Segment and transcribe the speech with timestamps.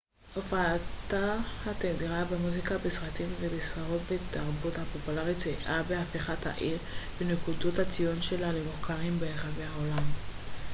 [0.35, 6.77] הופעתה התדירה במוזיקה בסרטים בספרות ובתרבות הפופולרית סייעה בהפיכת העיר
[7.21, 10.03] ונקודות הציון שלה למוכרים ברחבי העולם